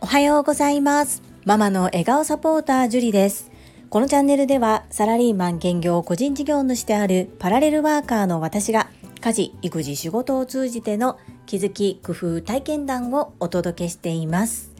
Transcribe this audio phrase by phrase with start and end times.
[0.00, 1.22] おはようございます。
[1.44, 3.50] ママの笑顔サポータージュリです。
[3.90, 8.88] このチャンネルではサラリーマン兼業個人事業主であるパラレルワーカーの私が
[9.20, 14.72] 家事育児仕事を通じての気づき工夫体験談をお届けしています。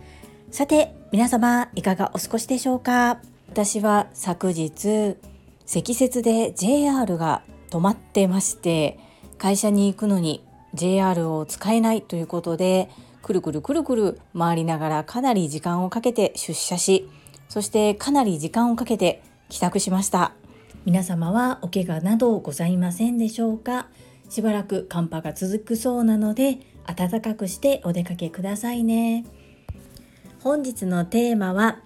[0.51, 3.21] さて皆様いかがお過ごしでしょうか？
[3.51, 5.17] 私は昨日
[5.67, 8.99] 積雪で JR が止まってまして
[9.37, 10.43] 会社に行くのに
[10.75, 12.91] JR を使えないということで
[13.23, 17.09] くるくるくるくる回りながらかなり時間をかけて出社し
[17.49, 20.33] そしてかなり時間をかけて帰宅しました。
[20.85, 23.87] 皆様はお怪我などございませんでしょうか？
[24.29, 29.25] しばらく寒波が続くそうなので暖かくしてお出かけくださいね。
[30.43, 31.79] 本日のテーマは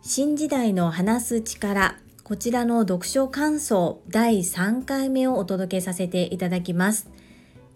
[0.00, 1.96] 新時代の話す力。
[2.22, 7.10] こちらの読書感想第3回目をお届けさせていただきます。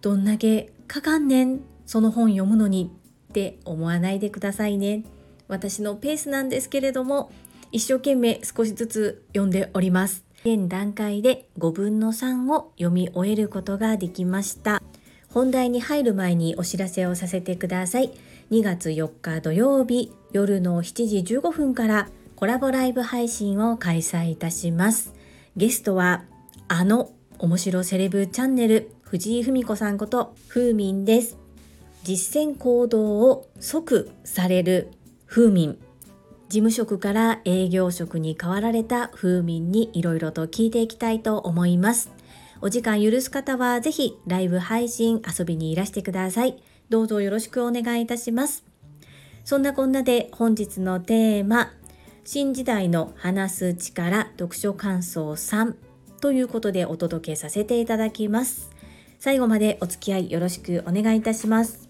[0.04, 2.92] どんだけかかんねんその本読むのに
[3.30, 5.02] って思わないでくださいね。
[5.48, 7.32] 私のペースなんですけれども
[7.72, 10.26] 一生懸命少しずつ読んでおります。
[10.44, 14.82] 現段階で5分の3を読み終えることができました。
[15.30, 18.12] 本題に入る前にお知らせをさせてください。
[18.50, 25.14] 2月4日土曜日夜の7時15分からコラボライブ配信を開催いたします。
[25.56, 26.24] ゲストは
[26.68, 31.38] あの面白セレブチャンネル藤井文子さんことふうみんです。
[32.02, 34.90] 実践行動を即される
[35.24, 35.78] 風民
[36.48, 42.10] 事務職から営業職に変わられた風民にいろいろと聞いていきたいと思います。
[42.60, 46.60] お時間許す方はぜひライブ配信遊びにいらしてください。
[46.88, 48.64] どうぞよろしくお願いいたします。
[49.44, 51.70] そんなこんなで本日のテーマ
[52.24, 55.76] 新時代の話す力読書感想3
[56.20, 58.73] ということでお届けさせていただきます。
[59.24, 61.88] 最後までお付き合いよろしくお願いいたします。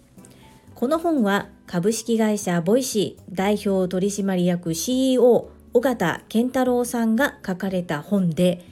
[0.76, 8.64] この本は株式会社 Voicy 代表取締役 CEO 緒方憲太郎さんが書かれた本で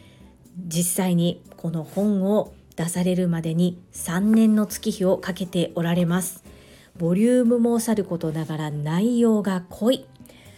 [0.69, 6.45] 実際にこの本を出されるまでに3年の月日をかけておられます。
[6.97, 10.07] ボリュームもさることながら内容が濃い。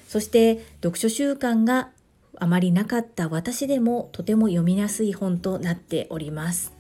[0.07, 1.89] そして読書習慣が
[2.37, 6.74] あまりなかった私でもとても読みやすい本となっております。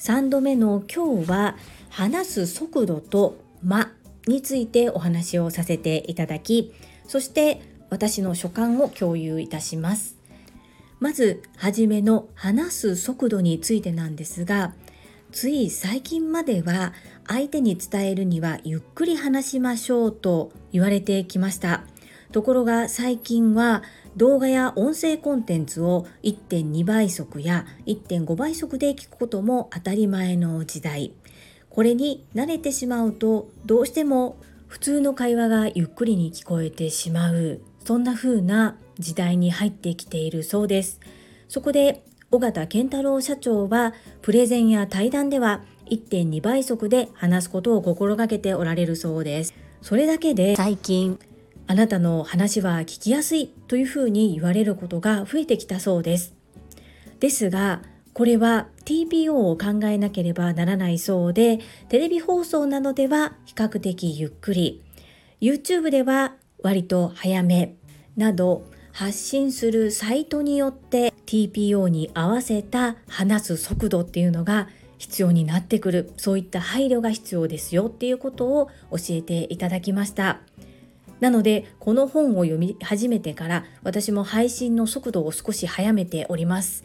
[0.00, 1.58] 3度目の今日は
[1.90, 3.92] 話す速度と間
[4.26, 6.72] についてお話をさせていただき
[7.06, 10.16] そして私の所感を共有いたします。
[11.00, 14.74] まずはじめの話す速度についてなんですが
[15.32, 16.94] つい最近までは
[17.26, 21.84] 相手に伝えるにはゆっくり話しましょうと言われてきました。
[22.32, 23.82] ところが最近は
[24.16, 31.12] 動画や音声コンテンツを1.2倍速や1.5倍速で聞くことも当たり前の時代。
[31.68, 37.60] これに慣れてしまうとどうしても普通の会話がゆっくりに聞こえてしまう。
[37.84, 41.00] そんな風な時代に入ってきているそうです。
[41.48, 49.54] そこで尾形健太郎社長はプレゼンや対談では1.2倍速で話すことを心がけておられるそうです。
[49.82, 51.18] それだけで最近
[51.70, 56.34] あなたの話は聞きやすいというふうに言われることが増えてきたそうです。
[57.20, 57.82] ですが
[58.12, 64.82] これは TPO を考えなければならないそうで、テレビ放送などでは比較的ゆっくり、
[65.40, 67.76] YouTube では割と早め
[68.16, 76.12] など発信するサイトによって TPO に合わせた話す速度っていうのが必要になってくる。
[76.16, 80.40] そういった配慮が必要ですよっていうことを教えていただきました。
[81.20, 86.84] なのでこの本を読み始めてから私も配信の速度を少し早めております。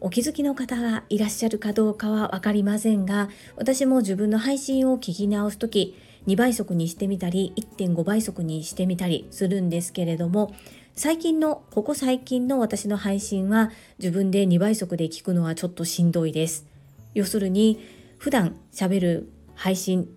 [0.00, 5.96] お気づきの方がいらっしゃるかどうかは分かりませんが私も自分の配信を聞き直す時
[6.26, 10.54] 2倍速にしてみたり1.5倍速にしてみたりするんですけれども
[10.94, 16.66] 最近のここ最近の私の配信は自分で2倍速で聞くのはちょっとしんどいです。
[17.14, 17.80] 要するに
[18.18, 20.08] 普段喋る配信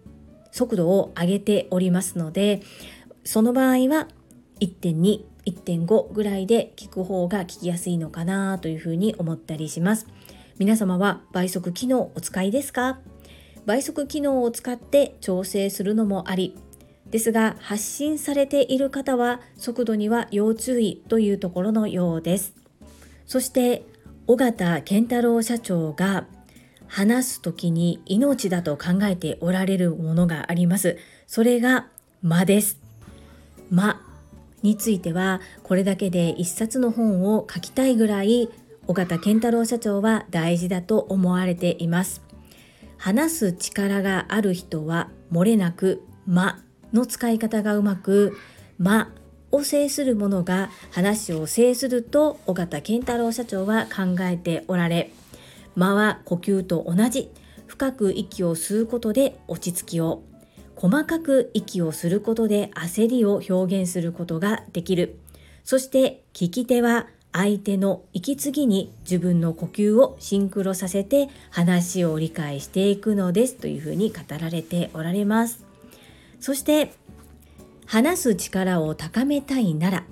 [0.51, 2.61] 速度を上げておりますので
[3.27, 4.07] その場合は
[4.61, 10.07] 1.2 1.5ぐらいで聞く方が聞きやすいのかなというふうに思ったりします。
[10.59, 12.99] 皆様は倍速機能お使いですか？
[13.65, 16.57] 倍速機能を使って調整するのもあり
[17.11, 22.53] ですが発信されている方は速度には要注意というところのようです。
[23.25, 23.83] そして
[24.27, 26.27] 尾形健太郎社長が
[26.87, 30.97] 話す時に命だと考えておられるものがあります。
[31.27, 31.89] それが
[32.21, 32.86] 間です。
[33.69, 34.01] 間
[34.63, 38.49] についてはこれだけで一冊の本を書きたいぐらい
[38.87, 42.21] 尾形健太郎社長は大事だと思われています。
[42.97, 46.59] 話す力がある人は漏れなく間
[46.93, 48.35] の使い方がうまく
[48.79, 49.13] 間
[49.51, 55.11] を制する者が話を制すると尾形健太郎社長は考えておられ
[55.75, 57.29] 間は呼吸と同じ
[57.67, 60.23] 深く息を吸うことで落ち着きを。
[60.77, 65.19] 細かく息をすることで焦りを表現することができる。
[65.63, 75.65] そして聞き手は相手の息継ぎに自分の呼吸をシンクロさせて話を理解していくのですというふうに語られておられます。
[76.39, 76.93] そして
[77.87, 80.03] 話す力を高めたいなら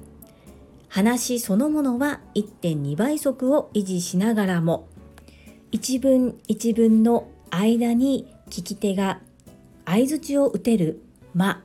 [0.89, 4.87] 話そのものは1.2倍速を維持しながらも
[5.71, 9.19] 一文一文の間に聞き手が
[9.85, 11.01] 相槌を打てる
[11.33, 11.61] 間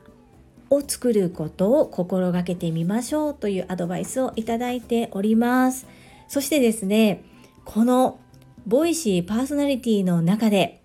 [0.69, 5.87] を作ることを心がけてみましょうというアドバイスをいただいております。
[6.27, 7.23] そしてですね
[7.65, 8.19] この
[8.65, 10.81] ボイシーパーソナリティの中で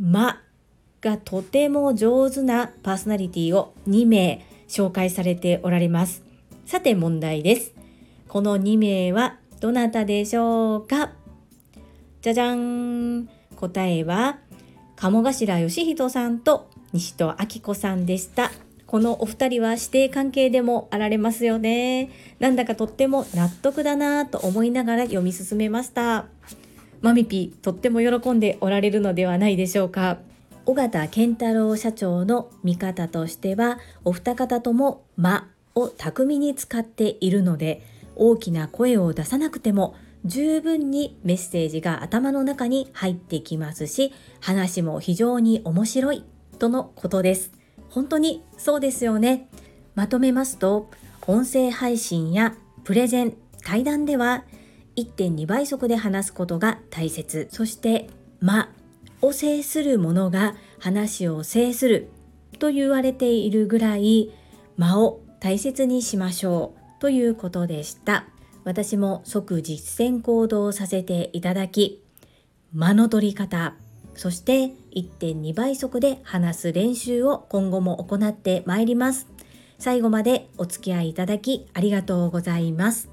[0.00, 0.40] 間
[1.00, 6.22] がとても上手なパーソナリティを2名紹介されておられます。
[6.66, 7.74] さて問題です。
[8.28, 11.12] この2名はどなたでしょうか？
[12.22, 13.28] じゃじゃん。
[13.56, 14.38] 答えは
[14.96, 18.50] 鴨頭義人さんと西戸明子さんでした。
[18.86, 22.10] このお二人は師弟関係でもあられますよね。
[22.38, 26.26] なんだかとっても納得だなと思いながら読み進めました。
[27.02, 30.18] マミピとっても喜んでおられるのではないでしょうか。
[30.64, 37.82] 尾形健太郎社長の見方としてはお二方とも「間」を巧みに使っているので
[38.16, 39.94] 大きな声を出さなくても
[40.26, 46.24] 十分にメッセージが頭の中に入ってきますし話も非常に面白い
[46.58, 47.52] とのことです。
[47.90, 49.48] 本当にそうですよね。
[49.94, 50.90] まとめますと
[51.26, 54.44] 音声配信やプレゼン対談では
[54.96, 57.48] 1.2倍速で話すことが大切。
[57.50, 58.08] そして
[58.40, 58.70] 「間」
[59.22, 62.08] を制するものが話を制する
[62.58, 64.32] と言われているぐらい
[64.76, 68.26] 間を大切にしましょうということでした。
[68.64, 72.02] 私も即実践行動させていただき
[72.72, 73.74] 間の取り方
[74.18, 79.28] そして1.2倍速で話す練習を今後も行ってまいります。
[79.78, 83.10] 最後までお付き合いいただきありがとうございます。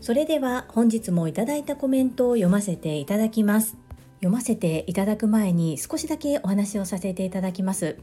[0.00, 3.76] それでは本日もいただいたコメントを読ませていただきます。
[4.14, 7.98] 読ませていただく前に少しだけお話をさせていただきます。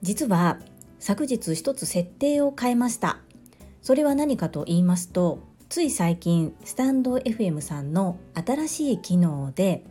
[0.00, 0.58] 実は
[1.00, 3.18] 昨日一つ設定を変えました。
[3.82, 9.84] それは何かと言いますとつい最近スタンド FM さんの新しい機能で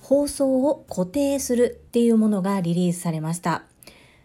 [0.00, 3.64] 放送を固定するっていうものがリリースされました。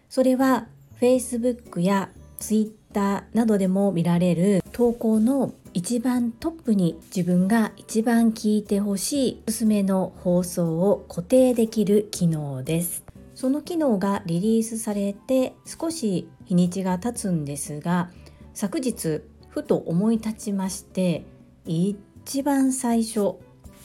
[0.08, 0.68] それは
[1.00, 13.04] Facebook や Twitter などでも見られる投稿の一番トップに自分が一番聞いてほしいおすすめの放送を固定できる機能です。
[13.34, 18.10] その機能がリリースされて少し日にちが経つんですが
[18.52, 21.24] 昨日ふと思い立ちまして
[21.66, 23.36] 一番最初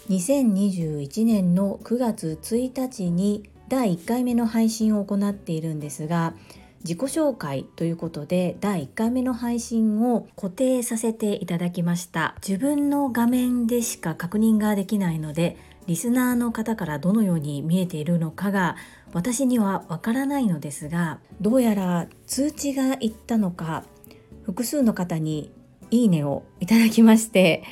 [0.10, 6.34] 2021年の9月1日に第1回目の配信を行っているんですが
[6.84, 12.36] 自己紹介ということで第1回目の配信を固定させていただきました。
[12.46, 15.56] 自分の画面でしか確認ができないので
[15.88, 18.76] リスナーの方からどのように見えているのかが
[19.14, 23.84] 私にはわからないのですがどうやら通知がいったのか
[24.44, 25.52] 複数の方に
[25.92, 27.64] いいねをいただきまして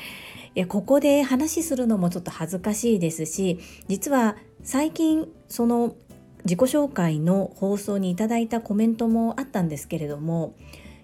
[0.55, 5.95] いやここで話するのもちょっと恥ずかしいですし実は最近その
[6.43, 10.55] 自己紹介の放送にいただいたコメントもあったんですけれども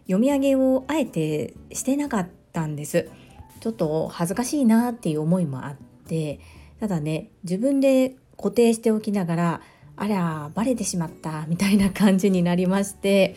[0.05, 3.09] 読み上げをあえてしてなかったんです。
[3.59, 5.75] ちょっと恥ずかしいなっていう思いもあっ
[6.07, 6.39] て
[6.79, 9.62] ただね自分で固定しておきながら
[9.95, 13.36] あらバレてしまったみたいな感じになりまして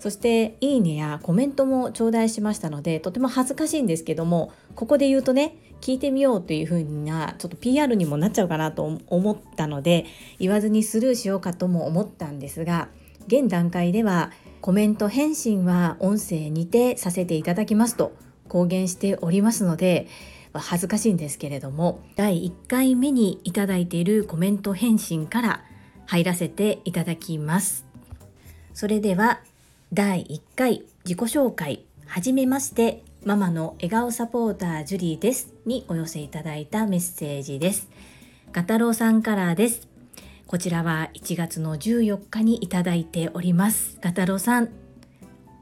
[0.00, 10.06] そしていいねやコメントも頂戴しましたのでとても恥ずかしいんですけどもここで言うとね聞いてみようというふうなちょっと PR にもなっちゃうかなと思ったので
[10.38, 12.88] 言わずにスルーしようかとも思ったんですが
[13.26, 18.12] 現段階ではコメント返信は音声にてさせていただきますと
[18.48, 20.08] 公言しておりますので
[20.54, 25.64] 恥ずかしいんですけれども第1回目にいただいているコメント返信から
[26.06, 27.86] 入らせていただきます。
[28.74, 29.40] それでは
[29.92, 37.88] 第1回自己紹介はじめましてママの笑顔サポータージュリーですにお寄せいただいたメッセージです。
[38.52, 39.88] ガタロウさんからです。
[40.46, 43.98] こちらは1月の14日にいただいております。
[44.00, 44.68] ガタロウさん、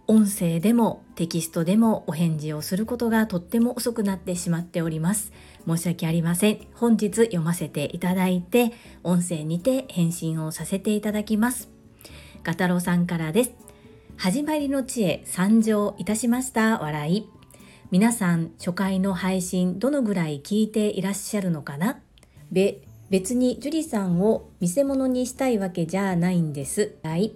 [0.07, 5.33] 音声でもテキストでもお返事をすることがとっても遅くなってしまっております
[5.67, 8.73] 申し訳ありません本日読ませていただいて
[9.05, 11.69] 音声にて返信をさせていただきます
[12.43, 13.68] ガタロウさんからです
[14.21, 16.81] 始まりの知恵参上いたしました。
[16.81, 17.29] 笑い。
[17.93, 22.01] 皆さん初回の配信どのぐらい聞いていらっしゃるのかな？
[22.51, 26.97] べ別に樹里さんを見せ物にしたいわけじゃないんです。
[27.05, 27.33] はい。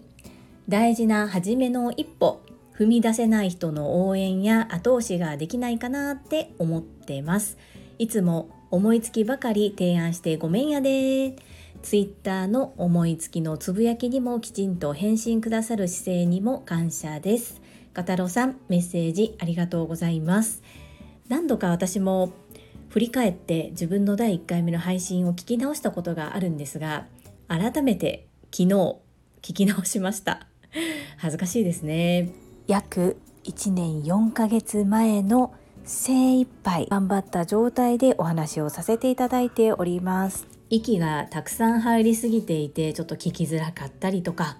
[0.68, 2.42] 大事な初めの一歩。
[2.76, 7.58] 踏み出せない人の応援や後押しができないかなって思ってます。
[8.00, 11.36] いつも思いつきばかり提案してごめんやで。
[11.82, 17.60] ツイッターの思いつきのつぶやきにもきちんと返信くださる姿勢にも感謝です。
[17.92, 20.62] ガタロさんメッセージありがとうございます。
[21.28, 22.32] 何度か私も
[22.88, 27.06] 振り返って自分の第1回目の配信を聞き直したことがあるんですが
[27.48, 30.46] 改めて昨日聞き直しました。
[31.18, 32.30] 恥ずかしいですね。
[32.68, 35.52] 約1年4ヶ月前の
[35.84, 40.51] 精一杯頑張った状態でお話をさせていただいております。
[40.74, 44.56] 息がたくさん入りすぎていてちょっと聞きづらかったりとか。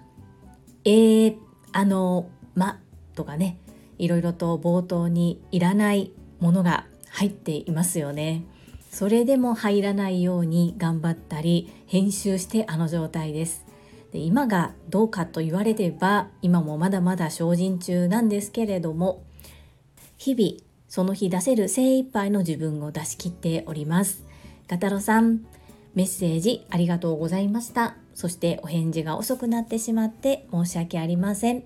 [0.85, 1.37] えー、
[1.71, 2.79] あのま
[3.15, 3.57] とかね。
[3.97, 8.43] いろいろと冒頭にいらないものが入っていますよね。
[8.91, 13.65] それでも入らないように頑張ったり編集してあの状態です。
[14.11, 19.23] で今がどうかと言われれば今もまだまだ精進中なんですけれども
[20.17, 24.23] 日々その日出せる精一杯の自分を出し切っております。
[24.67, 25.45] ガタロさん
[25.95, 27.95] メッセージありがとうございました。
[28.13, 31.63] そしてお返事が遅くなってしまって申し訳ありません。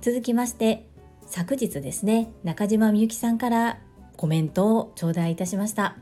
[0.00, 0.86] 続きまして
[1.26, 3.78] 昨日ですね中島みゆきさんから
[4.16, 5.96] コメントを頂戴いたしました。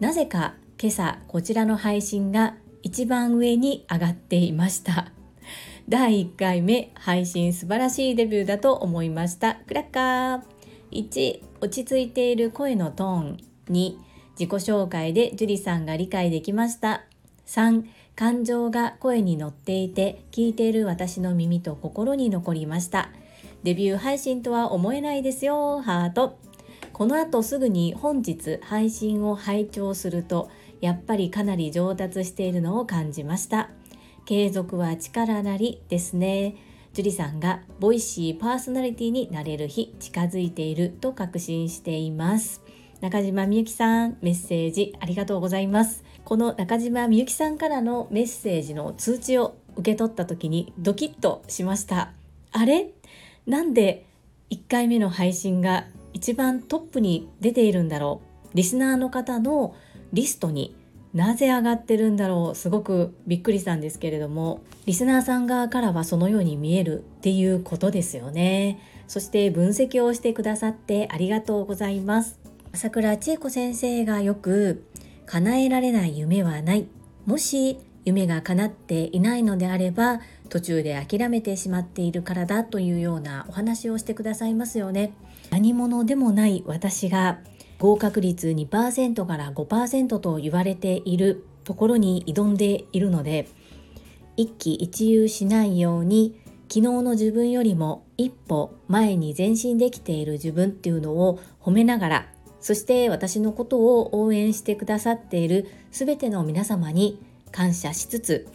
[0.00, 5.10] なぜか今朝こちらの配信が一番上に上がっていました。
[5.88, 9.54] 第1回目配信素晴らしいデビューだと思いました。
[9.66, 10.42] クラッカー。
[10.92, 13.36] 1落ち着いている声のトーン。
[13.70, 13.96] 2
[14.38, 17.04] 自己紹介で樹里さんが理解できました。
[17.46, 23.10] 3感情が声に乗っていて聞いている私の耳と心に残りました。
[23.62, 25.80] デビュー配信とは思えないですよ。
[25.80, 26.38] ハート。
[26.92, 30.50] この後すぐに本日配信を拝聴すると
[30.80, 33.70] やっぱりかなり上達しているのを感じました。
[34.24, 36.56] 継続は力なりですね。
[36.94, 42.62] 樹里さんがボイシーパーソナリティになれる日近づいていると確信しています。
[43.00, 46.02] 中島みゆきさんメッセージありがとうございます。
[46.24, 52.12] この中島みゆきさんからのメッセージの通知を受け取った時にドキッとしました。
[52.52, 52.90] あれ？
[53.46, 54.06] なんで
[54.50, 55.84] 1回目の配信が
[56.14, 58.56] 一番トップに出ているんだろう？
[58.56, 59.74] リスナーの方の
[60.14, 60.74] リストに
[61.12, 62.54] なぜ上がってるんだろう？
[62.56, 68.80] すごくびっくりしたんですけれどもリスナーさん側からはそのように見えるっていうことですよね。
[69.06, 72.40] そして分析をしてくださってありがとうございます。
[72.76, 74.84] 朝倉千恵子先生がよく
[75.24, 76.86] 叶えられない夢はない。
[77.24, 85.14] もし夢が叶っていないのであれば途中で諦めてしまっているからだというようなお話をしてくださいますよね。
[85.48, 87.38] 何者でもない私が
[87.78, 93.48] 合格率2%から5%と言われているところに挑んでいるので
[94.36, 102.35] 一喜一憂しないように昨日の自分よりも一歩前に前進できている自分っていうのを褒めながら
[102.66, 108.48] そして私のことを応援してくださっている全ての皆様に感謝しつつ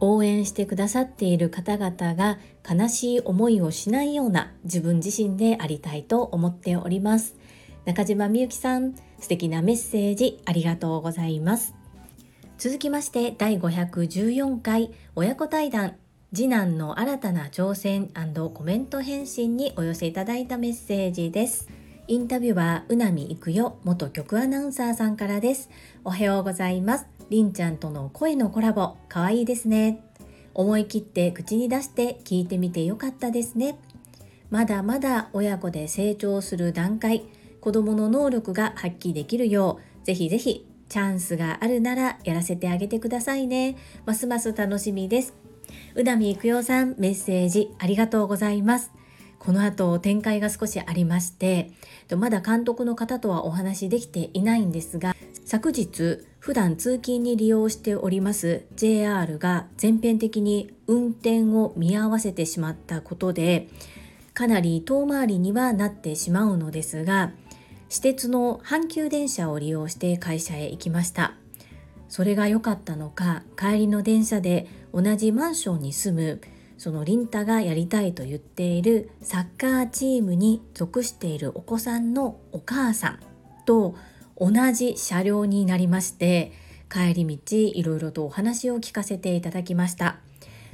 [0.00, 7.36] 応援してくださっている方々が悲しい思いをしないような自分自身でありたいと思っております。
[7.84, 11.76] 中島みゆきさん、素敵なメッセージありがとうございます。
[12.58, 15.94] 続きまして第514回親子対談
[16.34, 18.10] 次男の新たな挑戦
[18.52, 21.68] コメント返信にお寄せいただいたメッセージです。
[22.10, 25.68] インタビューはうなみいくよ元局アナウンサーさんからです。
[26.04, 27.06] おはようございます。
[27.28, 30.02] りんちゃんとの声のコラボ、かわいいですね。
[30.54, 33.78] 思い切って口に出して聞いてみてよかったですね。
[34.48, 37.26] まだまだ親子で成長する段階、
[37.60, 43.76] 子供の能力が発揮できるよう、ぜひぜひチャンスがあるならやらせてあげてくださいね。
[44.06, 45.34] ますます楽しみです。
[45.94, 48.92] うだみいくよさん、メッセージありがとうございます。
[49.38, 51.70] この後展開が少しありまして、
[52.16, 55.14] まだ監督の方とはお話できていないんですが、
[55.48, 63.68] 昨日普段通勤に利用しております JR が全編的に運転を見合わせてしまったことで
[64.34, 67.32] かなり遠回りにはなってしまうのですが
[67.88, 71.32] 私鉄の阪急電車を利用して会社へ行きました。
[72.10, 76.40] それが良かったのか帰りの電車で同じマンションに住む
[76.78, 83.18] そのリンタがやりたいと言っているサッカーチームに属しているお子さんのお母さん
[83.66, 83.96] と
[84.36, 86.52] 同じ車両になりまして
[86.90, 90.20] 帰り道いろいろとお話を聞かせていただきました。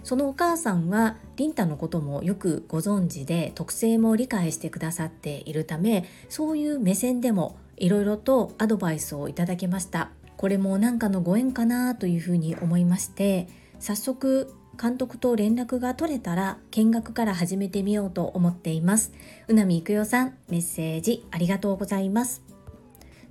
[0.04, 10.10] そのお母さんはリンタのこともよくご存知で特性も理解してくださっているためそういう目線でもいろいろとアドバイスをいただきました。
[10.36, 19.12] これも何かのご縁かなというふうに思いまして早速監督と連絡が取れたら見学から始めてみようと思っています。
[19.48, 22.42] うなみいくよさんメッセージありがとうございます。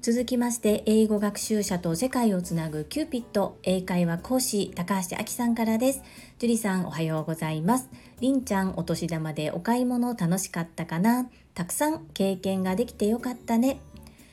[0.01, 6.01] 続きまして英語学習者と世界をつなぐキューピット英会話講師高橋明さんからです。
[6.39, 7.89] 樹里さんおはようございます。
[8.19, 11.29] りんちゃんお年玉でお買い物楽しかったかな。
[11.53, 13.79] たくさん経験ができてよかったね。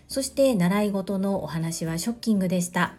[0.09, 2.95] そして習い事のお話はショッキングでした。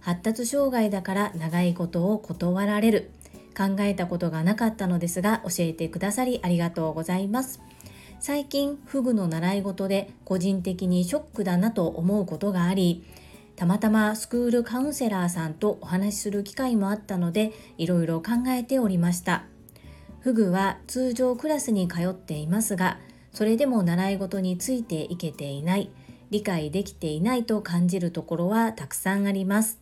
[0.00, 3.10] 発達障害だから長いことを断られる。
[3.58, 7.60] 考えたことがなかったのですが教えてくださりありがとうございます。
[8.20, 13.04] 最近フグの習い事で個人的にショックだなと思うことがあり
[13.54, 19.44] たまたまスクールカウンセラーさんとお話しする機会もあったのでいろいろ考えておりました。
[20.20, 22.98] フグは通常クラスに通っていますが
[23.32, 25.90] それでも習い事についていけていない
[26.30, 29.78] 理解できていないと感じるところはたくさんあります。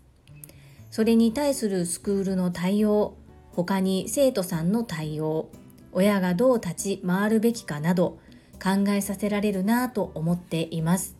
[0.91, 3.17] それに対するスクールの対応
[3.57, 5.49] 他に生徒さんの対応
[5.91, 8.19] 親がどう立ち回るべきかなど
[8.63, 11.17] 考えさせられるなぁと思っています。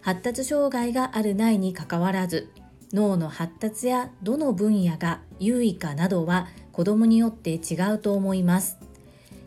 [0.00, 2.50] 発達障害があるないにかかわらず
[2.92, 8.78] 脳の発達やどの分野が優位かなどは子供によって違うと思います。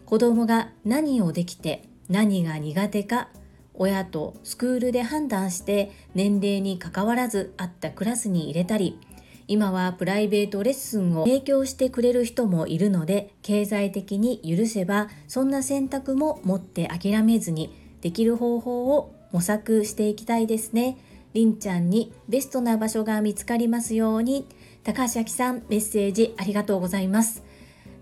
[0.05, 3.29] 子供が何をできて何が苦手か
[3.73, 8.99] 親とスクールで判断して年齢にかかわらずあったクラスに入れたり
[9.47, 20.97] 今はプライベートレッスンを提供してくれる人もいるので経済的に許せばそんな選択も持って諦めずにできる方法を模索していきたいですね。
[21.33, 24.47] りんちゃんにベストな場所が見つかりますように
[24.83, 27.43] 高橋明さんメッセージありがとうございます。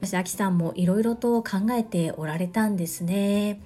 [0.01, 3.61] 私明さんもいろいろと考えておられたんですね。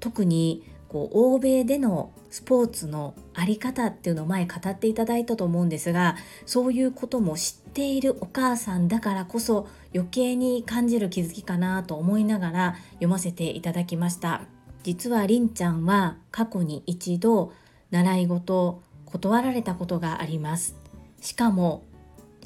[0.00, 14.42] 特にこう欧米でのスポーツのあり方っていうのを前語っていただいたと思うんですがそういうことも知っているお母さんだからこそ余計に感じる気づきかなと思いながら読ませていただきました。
[14.82, 17.52] 実はりんちゃんは過去に一度
[17.90, 20.76] 習い事を断られたことがあります。
[21.20, 21.84] しかも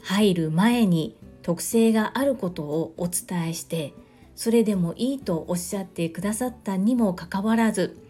[0.02, 3.92] 入る前に特性があることをお伝えして
[4.34, 8.01] それでもいいとおっしゃってくださったにもかかわらず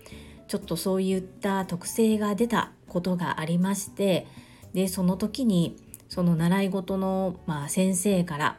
[0.53, 4.27] ちょっとそういった特性が出たことがありまして
[4.75, 5.79] でその時に
[6.11, 8.59] その習い事の、まあ、先生から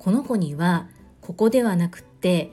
[0.00, 0.88] この子には
[1.20, 2.50] ここではなくって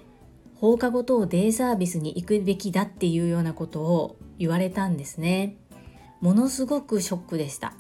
[0.58, 5.58] 放課後等デイサービスに行くべきだっていうようなことを言われたんですね。
[6.19, 7.74] ものすごくショックでした。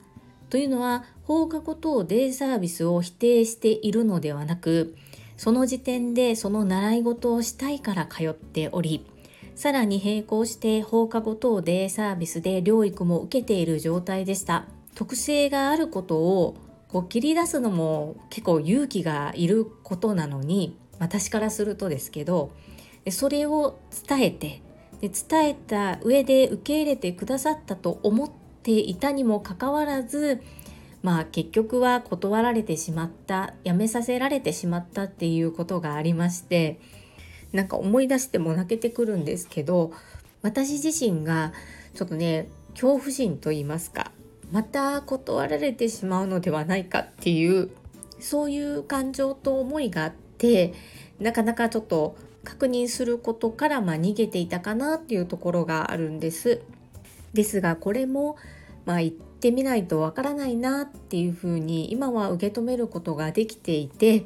[0.49, 4.95] というのは放課後等デイサービスを否定しているのではなく
[5.37, 9.05] その時点でその習い事をしたいから通っており
[9.61, 14.65] さらに並行して放課後等デイサービスで療育も受けている状態でした。
[14.95, 16.55] 特性があることを
[16.87, 22.51] こう切り出すのも結構勇気がいることなのに私からするとですけど
[23.11, 24.63] それを伝えて
[24.99, 28.31] で伝えた上で受け入れてくださったと思っ
[28.63, 30.41] ていたにもかかわらず
[31.03, 36.79] まあ結局は断られてしまったやめさせられてしまったっていうことがありまして
[37.53, 39.91] なんか思い出しても泣けてくるんですけど
[40.41, 41.53] 私自身が
[41.93, 44.11] ちょっとね恐怖心と言いますか
[44.51, 47.69] また断られてしまうのではないかっていう
[48.19, 50.73] そういう感情と思いがあって
[51.19, 56.61] なかなかちょっと確認することからまあ逃げていたかなっていうところがあるんです。
[57.33, 58.35] ですがこれも
[58.85, 64.25] まあ言ってみないとわからないなっていうふうに今は受け止めることができていて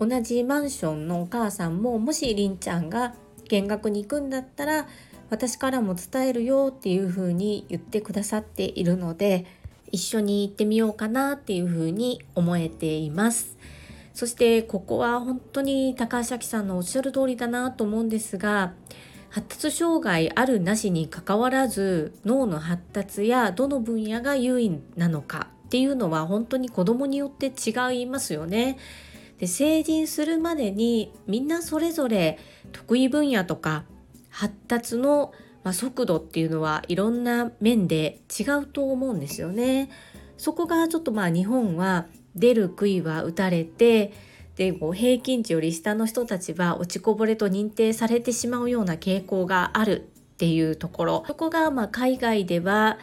[0.00, 3.14] 同じマンションのお母さんももしりんちゃんが
[3.50, 4.88] 見学に行くんだったら
[5.28, 9.44] 私からも伝えるよっていう風に言ってくださっているので
[9.92, 13.58] 一緒に行ってみようかなっていう風に思えています
[14.14, 18.72] そしてここは本当に高橋明さんのおっしゃる通りだなと思うんですが
[19.28, 28.76] 発達障害あるなしにかかわらず脳の発達やどの分野が優位なのかっていうのは本当に子供によって違いますよね。
[29.40, 32.38] で成人するまでにみんなそれぞれ
[32.72, 33.84] 得意分野とか
[34.28, 35.32] 発達の、
[35.64, 39.90] ま速度っていうのはいろんな面で違うと思うんですよね。
[40.38, 44.12] そこがちょっとまあ日本は出る杭は打たれて
[44.56, 52.98] でこう平均値より下の人たちは落ちこぼれと認定されてしまうような傾向があるっていうところそこがまあ海外では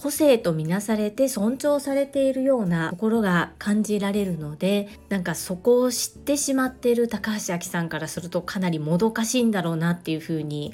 [0.00, 10.72] 個性とみなされて尊重されているようなところが感じられるのでなんかそこを知ってしまっている高橋明さんからするとかなりもどかしいんだろうなっていうふうに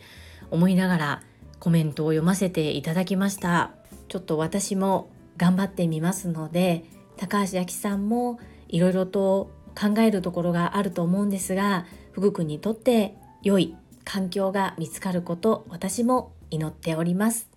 [0.52, 1.22] 思いながら
[1.58, 3.72] コメントを読ませていただきました。
[4.06, 6.84] ちょっと私も頑張ってみますので
[7.16, 17.55] 高橋明さんもいろいろと考えるところがあると思うんですが福君にとって良い環境が見つかること私も祈っております。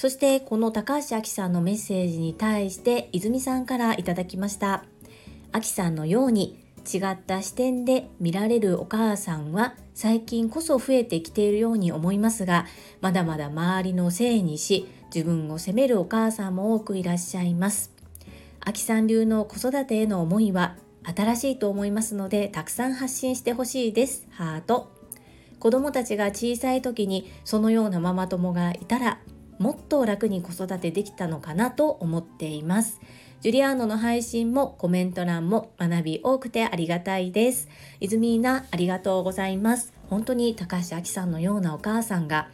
[0.00, 4.82] そしてこの高橋明さんのメッセージに対して泉さんからいただきました。
[5.54, 6.58] 明さんのように
[6.90, 12.64] 違った視点で見られるお母さんは最近こそ増えてきているように思いますが
[13.02, 17.92] まだまだ周りのせいにし自分を責めるお母さんも多くいらっしゃいます。
[18.60, 20.76] 秋さん流の子育てへの思いは
[21.14, 24.26] 新しいと思いますのでたくさん発信してほしいです。
[24.30, 24.90] ハート。
[25.58, 29.18] 子供たちが小さい時にそのようなママ友がいたら
[29.60, 32.98] もっと楽に子育てできたのかなと思っています。
[33.42, 37.68] ジュリアーノの配信もコメント欄も学び多くてありがたいです。
[38.00, 39.92] イズミーナありがとうございます。
[40.08, 42.48] 本当に高橋明さんのようなお母さんが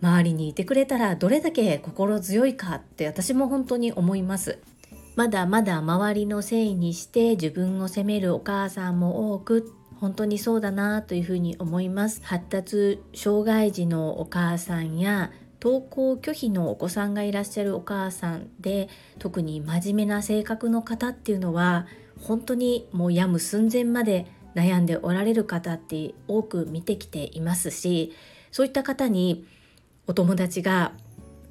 [0.00, 4.58] 周りにいてくれたらどれだけ心強いかって私も本当に思います。
[5.16, 21.86] まだまだ周りのせいにして自分を責めるお母さんも多く本当にそうだなというふうに思います発達障害児のお母さんや登校拒否のお子さんがいらっしゃるお母さんで特に真面目な性格の方っていうのは
[22.20, 28.12] 本当にもう病む寸前まで悩んでおられる方って多く見てきていますし
[28.50, 29.46] そういった方に
[30.06, 30.92] お友達が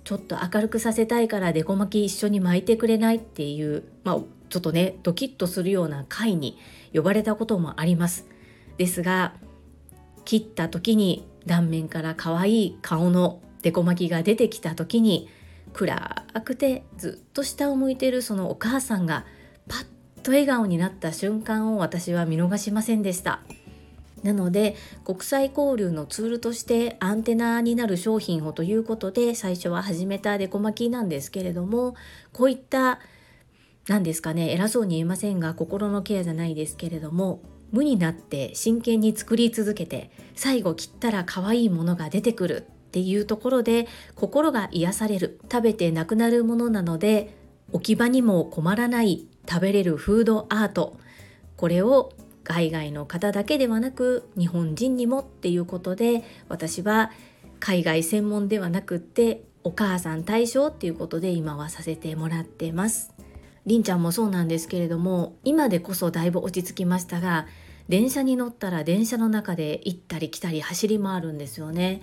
[0.04, 6.58] ちょっと明るくさせたいからデコ巻き一緒に巻いてくれないっていうまあちょっとねドキッとするような会に
[6.93, 8.26] 呼ばれたこともあります。
[8.78, 9.34] ですが
[10.24, 15.27] 切った時に断面から可愛い顔のデコ巻きが出てきた時に
[15.73, 19.25] 暗くてずっと下を向いているそのお母さんが
[19.67, 23.41] パッと笑顔になった瞬間を私は見逃しませんでした。
[24.23, 31.93] なので国際交流のツールとしてアンテナになる商品をということで最初は始めたデコ巻きなんですけれども
[32.32, 32.99] こういった
[33.89, 42.67] 何ですかね偉そうに言えませんが心のケアじゃないですけれども無になって真剣に作り続けて最後切ったら可愛いものが出てくる。
[42.97, 47.36] っていうところで心が癒される食べてなくなるものなので
[47.71, 50.97] 置き場にも困らない食べれるフードアート。
[51.57, 52.12] これを
[52.43, 57.12] 海外の方だけではなく日本人にもっていうことで私は
[57.60, 63.13] 海外専門ではなくってお母さん対象っていうことで今はさせてもらってます。
[63.67, 67.45] りんちゃんもそうなんですけれども今でこそだいぶ落ち着きましたが
[67.89, 72.01] 電車に乗ったら電車の中で行ったり来たり走り回るんですよね。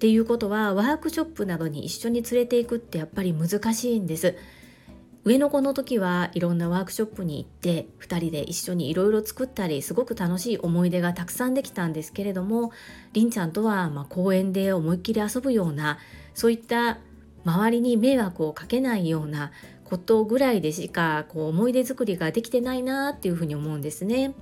[0.00, 4.34] っていうことはワークショップなどに一緒に連れていくってやっぱり難しいんです。
[5.24, 12.72] 上の子の時はいろんなワークショップに行って2人で一緒にいろいろ作ったりすごく楽しい思い出がたくさんできたんですけれども
[13.12, 15.98] りんちゃんとはま公園で思いっきり遊ぶような
[16.32, 16.96] そういった
[17.44, 19.52] 周りに迷惑をかけないような
[19.84, 24.32] ことぐらいでしかこう思い出作りができてないなっていうふうに思うんですね。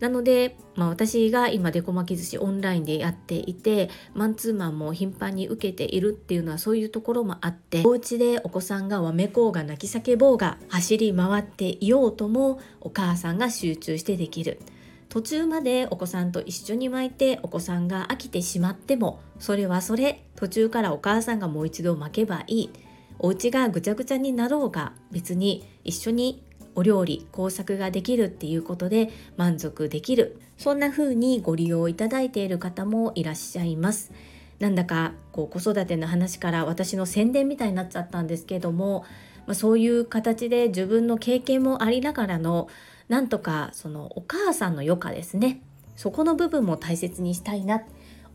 [0.00, 14.60] なので、まあ、私が今デコ巻き寿司オンラインでやっていてマンツーマンも頻繁に受けているっていうのはそういうところもあってお家でお子さんがわめこうが泣き叫ぼうが走り回っていようともお母さんが集中してできる。
[15.08, 22.70] 途中までお子さんと一緒に巻いてお子さんが飽きてしまってもそれはそれ途中からお母さんがもう一度巻けばいい
[23.18, 26.42] お家がぐちゃぐちゃになろうが別に一緒に
[26.76, 30.40] お料理工作ができるっていうことで満足できる。
[30.58, 34.12] そんな風にご利用いただいている方もいらっしゃいます。
[34.60, 39.04] なんだかこう子育ての話から私の宣伝みたいになっちゃったんですけども、
[39.46, 42.68] まあ、そういう形で自分の経験もありながらの
[43.08, 45.62] なんとかそのお母さんの余暇ですね。
[45.96, 47.82] そこの部分も大切にしたいな。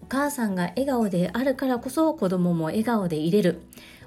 [0.02, 3.62] お母さんが笑顔であるからこそ子供も笑顔でいれる。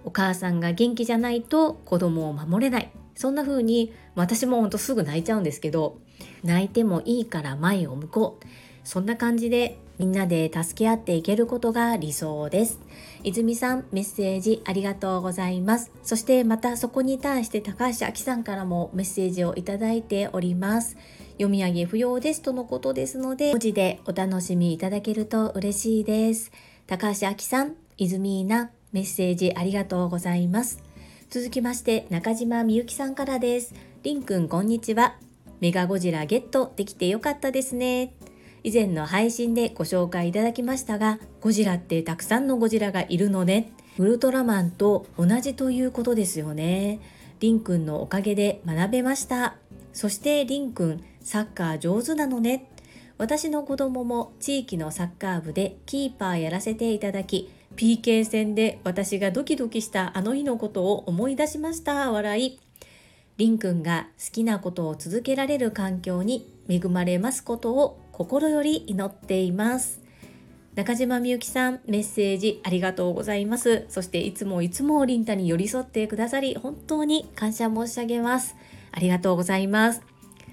[0.05, 2.91] お母さんが元気じゃないと子供を守れない。
[3.15, 5.99] そんな風に私もほんとすぐ泣いちゃうんですけど
[6.43, 8.47] 泣いてもいいから前を向こう。
[8.85, 12.81] そんな感じでみんなで助け合っていけることが理想です。
[13.23, 15.91] 泉さんメッセージありがとうございます。
[16.03, 20.97] そしてまたそこに対して高橋明さんからもメッセージをいただいております。
[21.35, 26.53] 読み上げ不要ですとのことですので文字でお楽しみいただけると嬉しいです。
[26.87, 30.84] 高橋明さん泉なメッセージありがとうございます。
[31.35, 33.75] 続きまして中島みゆきさんからです。
[34.05, 35.17] りんくんこんにちは。
[35.59, 38.15] メガゴジラゲットできてよかったですね。
[38.63, 43.73] 以前の配信でご紹介いただきましたが、ゴジラってたくさんのゴジラがいるのね。
[43.99, 47.01] ウルトラマンと同じということですよね。
[47.41, 49.57] リンくんのおかげで学べました。
[49.93, 52.71] そしてリンくん、サッカー上手なのね。
[53.19, 62.13] 私の子供も地域のサッカー部でキーパーやらせていただき、PK 戦で私がドキドキしたあの日のことを思い出しました。
[62.13, 62.61] 笑い。
[63.37, 70.01] りんくんが好きなことを続けられる環境に恵まれますことを心より祈っています。
[70.77, 73.87] 中島みゆきさん、メッセージありがとうございます。
[73.89, 78.57] そしていつもいつもりんたに寄り添ってくださり、本当に感謝申し上げます。
[78.93, 80.03] ありがとうございます。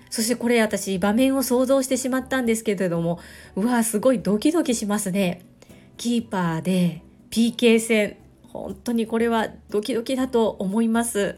[0.10, 3.20] そしてこれ私場面を想像してしまったんですけれども、
[3.56, 5.42] うわすごいドキドキしますね。
[5.98, 8.18] キーパーで PK 戦、
[8.50, 11.38] 本当にこれはドキドキだと思います。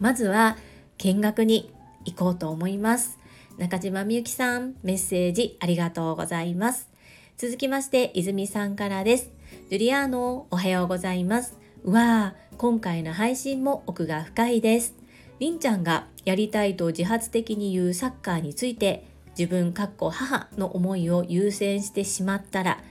[0.00, 0.56] まずは
[0.96, 1.70] 見学に
[2.06, 3.18] 行こうと思います。
[3.58, 6.88] 中島みゆきさん、メッセージありがとうございます。
[7.36, 9.30] 続きまして、泉さんからです。
[9.68, 11.58] ジュリアーノ、おはようございます。
[11.84, 14.94] うわー、今回の配信も奥が深いです。
[15.40, 19.04] りんちゃんがやりたいと自発的に言うサッカーについて、
[19.38, 22.82] 自分かっこ母の思いを優先してしまったら、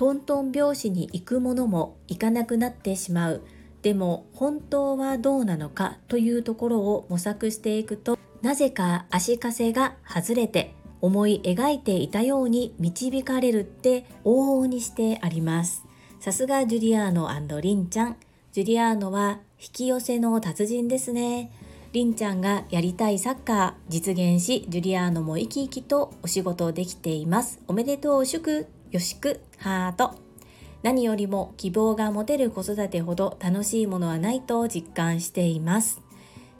[0.00, 3.42] トントン拍子に行くものも行かなくなってしまう。
[3.82, 15.84] でも本当はどうなのかというところを模索していくとなぜか足かせが外れて思い描いていたように導かれるって往々にしてあります。
[16.18, 18.16] さすがジュリアーノリンちゃん。
[18.52, 21.52] ジュリアーノは引き寄せの達人ですね。
[21.92, 27.60] リンちゃんがやりたいサッカー実現しジュリアーノも生き生きとお仕事できています。
[27.68, 30.18] おめでとう祝よしくハート
[30.82, 36.00] 何よりも希望が持てる子育てほど楽しいものはないと実感しています。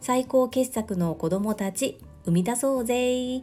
[0.01, 3.43] 最高傑作の子供たち、生み出そうぜい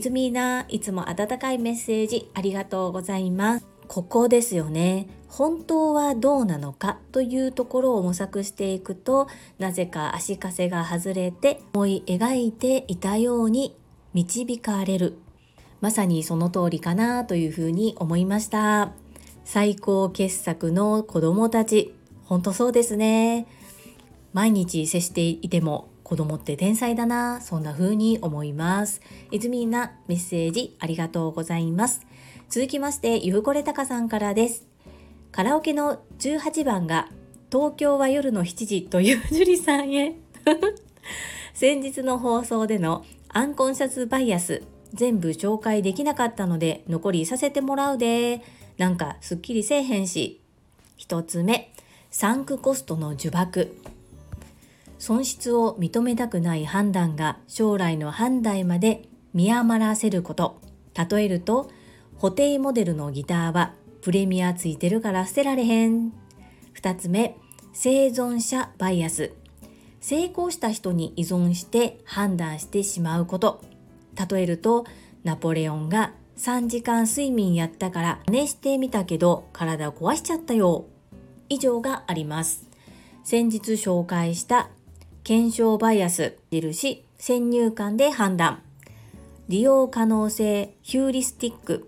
[0.00, 3.66] つみーな、いつも温かいメッセージありがとうございます。
[3.88, 5.08] ここですよね。
[5.28, 13.74] 本当はどうなのかというところを模索していくと、なぜか足かせが外れて思い描いていたように
[14.12, 15.16] 導かれる。
[15.80, 18.92] まさにその通りかなというふうに思いました。
[19.44, 21.94] 最高傑作の子供たち。
[22.24, 23.46] ほんとそうですね。
[24.32, 29.00] 毎日接していても子供って天才だな、そんな風に思います。
[29.30, 32.00] いずみんなメッセージありがとうございます。
[32.48, 34.66] 続きまして、ゆうこれたかさんからです。
[35.32, 37.08] カラオケの18番が
[37.52, 40.16] 東京は夜の7時という樹里さんへ。
[41.54, 44.62] 先日の放送でのアンコンシャスバイアス
[44.94, 48.42] 全部紹介できなかったので残りさせてもらうで。
[48.78, 50.40] なんかすっきりせえへんし。
[50.96, 51.72] 一つ目、
[52.10, 53.68] サンクコストの呪縛。
[54.98, 60.60] 損失を認めたくない判断が将来の判断まで見余らせること。
[61.10, 61.70] 例えると、
[62.16, 66.12] 補定モデルのギターはプレミアついてるから捨てられへん。
[66.72, 67.36] 二つ目、
[67.72, 69.32] 生存者バイアス。
[70.00, 73.62] 成功した人に依存して判断してしまうこと。
[74.30, 74.84] 例えると、
[75.24, 80.86] ナポレオンが3時間睡眠やったから寝してみたけど体壊しちゃったよ。
[81.48, 82.68] 以上があります。
[83.24, 84.70] 先日紹介した
[85.22, 88.62] 検証バイアス印先入観で判断
[89.48, 91.86] 利用可能性ヒューリスティック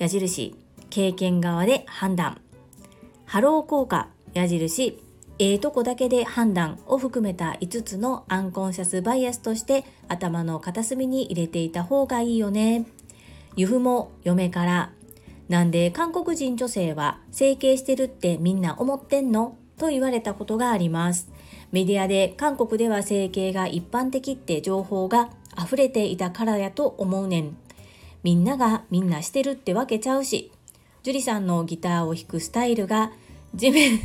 [0.00, 0.56] 矢印
[0.90, 2.40] 経験則で判断
[3.24, 5.00] ハロー効果矢印
[5.38, 12.86] ええとこだけで判断を含めた5つのアンコンシャスバイアスとして頭の片隅に入れていた方がいいよね。
[13.56, 14.92] 僕も嫁から、
[15.48, 19.56] なんで韓国人女性は整形してるってみんな思ってんの？
[19.78, 21.28] と言われたことがあります。
[21.72, 27.56] メディアで韓国では整形が一般的って情報が溢れていたからやと思うねん。
[28.22, 30.52] みんながみんなしてるってわけちゃうし、
[31.02, 33.10] 樹里さんのギターを弾くスタイルが
[33.54, 33.98] 地面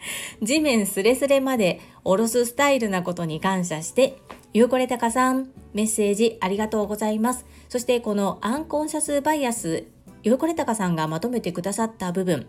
[0.42, 4.16] 地面スレスレまで下ろすスタイルなことに感謝して
[4.52, 7.46] ゆうこれたかさん、メッセージありがとうございます。
[7.68, 9.84] そしてこのアンコンシャスバイアス、
[10.24, 12.48] ゆうこれたかさんがまとめてくださった部分、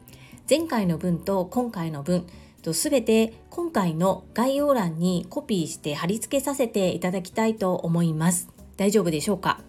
[0.49, 2.25] 前回の分と今回の分、
[2.73, 8.49] すべて今回の概要欄にコピーして貼り付けさせていただきたいと思います。
[8.77, 9.61] 大丈夫でしょうか？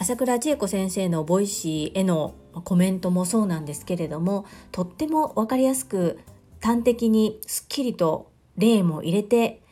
[0.00, 6.18] 朝倉千恵子先生の Voicy へのコメントもそうなんですけれども、とってもわかりやすく
[6.62, 9.62] 端的にすっきりと例も入れて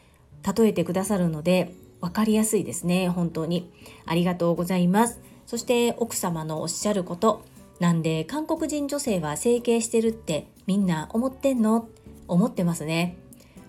[0.56, 3.08] 例えてくださるので分かりやすいですね。
[3.08, 3.72] 本当に。
[4.06, 5.20] ありがとうございます。
[5.46, 7.44] そして奥様のおっしゃること。
[7.80, 11.88] なんで韓国人女性は整形してるってみんな思ってんの？
[12.26, 13.18] 思ってますね。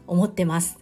[0.08, 0.80] 思ってます。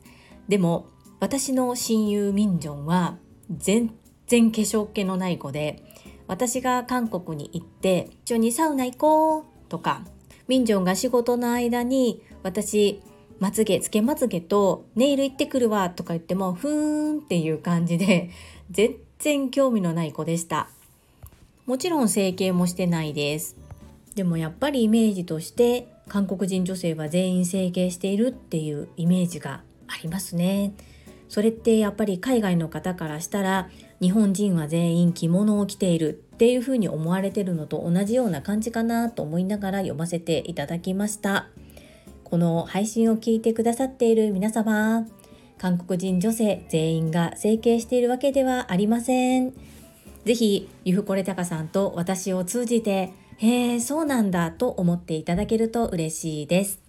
[0.48, 0.88] でも
[1.20, 3.18] 私の親友ミンジョンは
[3.50, 3.94] 全
[4.28, 5.84] 然化粧気のない子で
[6.28, 10.02] 私が韓国に行って一緒にサウナ行こうとか
[10.48, 13.02] ミンジョンが仕事の間に私
[13.40, 18.30] まつげつけまつげとネイル行ってくるわとか言ってもふーんっていう感じで
[18.72, 20.70] 全然興味のない子でした。
[21.66, 23.56] もちろん整形もしてないです。
[24.16, 30.74] でもやっぱりイメージとして韓国人女性は全員整形しているっていうイメージがありますね。
[31.30, 33.70] それってやっぱり海外の方からしたら
[34.02, 41.48] 日本人は全員着物を着ているっていうふうに思われてるのと同じような感じかなと思いながら読ませていただきました。
[42.30, 45.08] この配信を聞いてくださっている皆様
[45.58, 49.54] 韓国人女性全員が整形しているわけではありません。
[50.26, 56.82] ぜひゆふこれたかさんと私を通じてへえそうなんだと思っていただけると嬉しいです。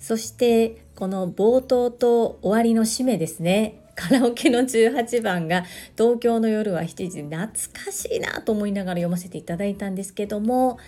[0.00, 3.84] そしてこの冒頭と終わりの締めですね。
[3.94, 5.64] カラオケの18番が
[5.96, 7.22] 東京の夜は7時。
[7.22, 10.78] 懐かしいなと思いながら読ませていただいたんですけども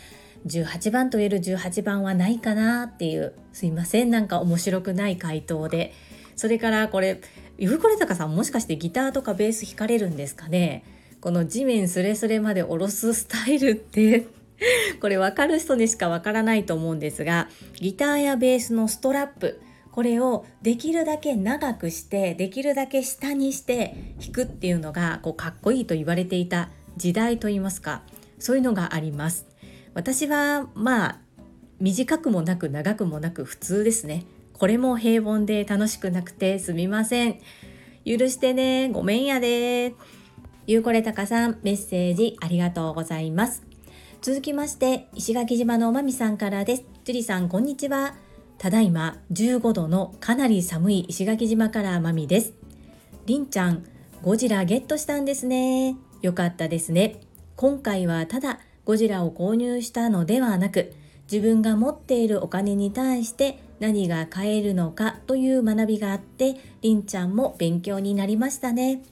[0.46, 3.34] 18番と言える18番はないかなっていう。
[3.52, 4.10] すいません。
[4.10, 5.92] なんか面白くない回答で。
[6.36, 7.20] それからこれ
[7.58, 10.84] ゆふこれたかさんもしかしてギターとかベース弾かれるんですかね？
[11.20, 14.26] この地面スレスレまで下ろすスタイルって
[15.00, 19.60] これ分かる人にしか分からないと思うんですがギターやベースのストラップ
[19.92, 28.02] これをできるだけ長くしてできるだけ下にして弾くっていうのがこうかっこいいと言われていた時代といいますか
[28.38, 29.49] そういうのがあります。
[29.94, 31.18] 私はまあ
[31.80, 34.24] 短くもなく長くもなく普通ですね。
[34.52, 37.40] これも平凡で楽しくなくてすみません。
[38.04, 38.88] 許してね。
[38.90, 39.94] ごめんやで。
[40.66, 43.62] ゆうこれたかさんメッセージありがとうございます。
[44.20, 46.84] 続きまして石垣島のまみさんからです。
[47.04, 48.14] 樹里さんこんにちは。
[48.58, 52.52] ただいま15度のかなり寒い石垣島からまみです。
[53.24, 53.84] りんちゃん、
[54.22, 55.96] ゴジラゲットしたんですね。
[56.20, 57.20] よかったですね。
[57.56, 60.92] 今回はただゴジラを購入したのではなく、
[61.30, 69.02] 自分が持っているお金に対して何が買えるのかという学びがあって、りんちゃんも勉強になりましたね。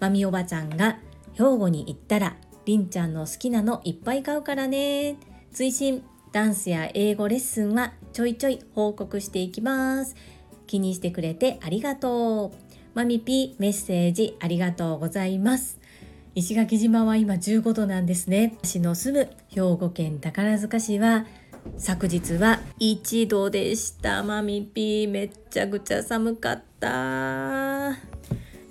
[0.00, 0.98] まみおばちゃんが
[1.34, 5.16] 兵庫に行ったら、りんちゃんの好きなのいっぱい買うからね。
[5.52, 6.02] 追伸
[6.32, 10.14] ダンスや英語レッスンはちょいちょい報告していきます。
[10.66, 12.68] 気にしてくれてありがとう。
[12.94, 15.77] マミピメッセージありがとうございます。
[16.34, 18.56] 石垣島は今15度なんですね。
[18.62, 21.26] 私の住む兵庫県宝塚市は
[21.76, 24.22] 昨日は1度でした。
[24.22, 27.96] マミピめっちゃくちゃ寒かった。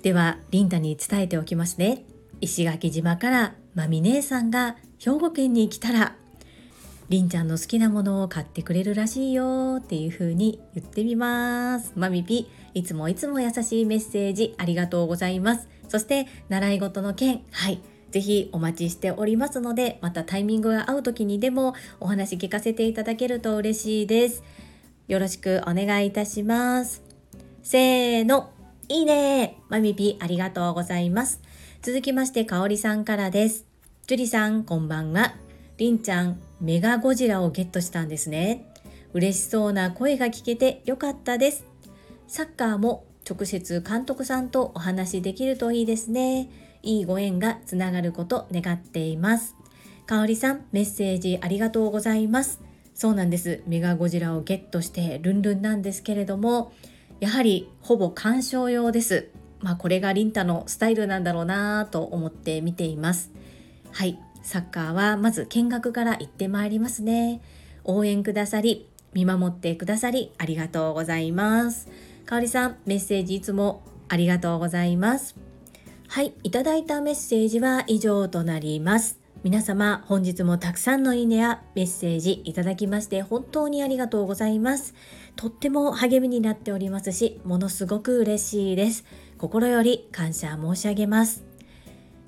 [0.02, 2.04] では、リンタに伝えておきますね。
[2.40, 6.14] 石垣島からマミ姉さんが兵庫県に来たら
[7.08, 11.92] りんちゃんの好きなものを買ってくれるらしいよっていう風に言ってみます。
[11.96, 15.68] マミピ、いつもいつも優しいメッセージありがとうございます。
[15.88, 17.80] そして、習い事の件、はい。
[18.10, 24.42] ぜひお待ちしておりますので、またタイミングが合う時にでもお話聞かせていただけると嬉しいです。
[25.08, 27.02] よろしくお願いいたします。
[27.62, 28.50] せーの、
[28.88, 31.42] いいねマミピありがとうございます。
[31.82, 33.66] 続きまして、かおりさんからです。
[34.06, 35.34] 樹里さん、こんばんは。
[35.76, 38.72] りんちゃん、メガゴジラをゲットしたんですね。
[39.12, 41.64] 嬉しそうな声が聞けてよかったです。
[42.26, 46.48] サッカーも直接監督さんとお話しできるといいですね。
[46.82, 49.56] いいご縁がつながること願っています。
[50.06, 52.60] かおりさん、メッセージありがとうございます。
[52.94, 53.62] そうなんです。
[53.66, 56.72] メガゴジラをゲットしてルンルンなんですけれども、
[57.20, 59.28] やはりほぼ鑑賞用です。
[59.60, 63.30] まあこれがリンタのスタイルなんだろうなと思って見ています。
[63.92, 64.18] はい。
[64.42, 67.42] サッカーはまず見学から行ってまいりますね。
[67.84, 71.88] 応援くださり、見守ってくださりありがとうございます。
[72.28, 75.34] かおりさん、メッセージいつもありがとうございます。
[76.08, 79.18] はい、いただいたメッセージは以上となります。
[79.44, 84.94] 皆様、本日もたくさんのいいねやメッセージいただきまして本当にありがとうございます。
[85.36, 89.06] とっても励みになっておりますし、ものすごく嬉しいです。
[89.38, 91.46] 心より感謝申し上げます。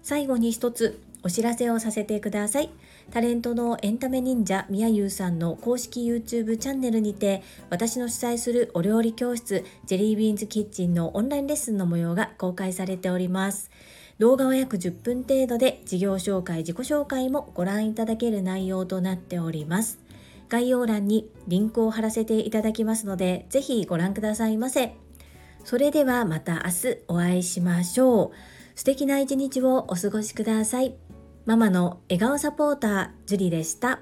[0.02, 2.70] 最後に一つお知らせをさせてください。
[3.10, 13.70] タレントのエンタメ忍者みやゆうさんの公式 YouTube チャンネルにて私の主催するお料理教室ジェリービーンズキッチンのオンラインレッスンの模様が公開されております。
[14.20, 19.98] 動画は約10分程度で事業紹介、自己紹介もご覧いただける内容となっております。
[20.48, 24.94] 概要欄にリンクを貼らせていただきますので、ぜひご覧くださいませ。
[25.64, 28.30] それではまた明日お会いしましょう。
[28.76, 31.09] 素敵な一日をお過ごしください。
[31.46, 34.00] ママの笑顔サポーター、ジュリでした。